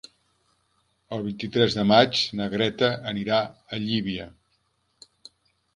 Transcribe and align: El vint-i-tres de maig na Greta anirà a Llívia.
El 1.17 1.25
vint-i-tres 1.27 1.77
de 1.81 1.85
maig 1.91 2.23
na 2.41 2.49
Greta 2.55 2.91
anirà 3.13 3.45
a 3.77 3.81
Llívia. 3.87 4.29